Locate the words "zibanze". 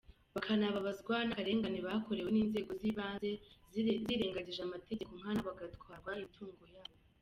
2.81-3.29